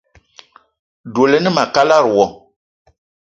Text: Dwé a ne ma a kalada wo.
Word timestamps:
Dwé 1.13 1.37
a 1.37 1.39
ne 1.41 1.49
ma 1.53 1.63
a 1.67 1.71
kalada 1.73 2.09
wo. 2.13 2.25